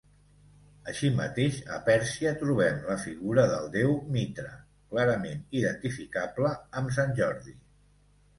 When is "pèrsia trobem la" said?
1.89-2.95